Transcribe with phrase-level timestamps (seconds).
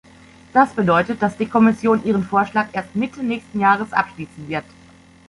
[0.51, 4.65] Das bedeutet, dass die Kommission ihren Vorschlag erst Mitte nächsten Jahres abschließen wird.